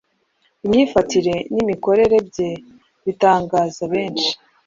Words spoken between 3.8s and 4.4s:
benshi,